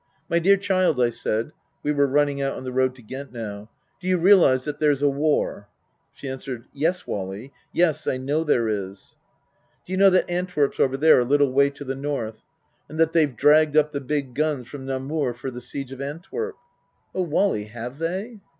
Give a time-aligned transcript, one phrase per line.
[0.29, 1.51] 290 Tasker Jevons" My dear child," I said
[1.83, 3.69] (we were running out on the road to Ghent now),"
[3.99, 5.67] do you realize that there's a war?"
[6.15, 9.15] She answered," Yes, Wally, yes, I know there is.""
[9.85, 12.41] Do you know that Antwerp's over there, a little way to the north?
[12.89, 16.55] And that they've dragged up the big guns from Namur for the siege of Antwerp?""
[17.13, 18.41] Oh, Wally have they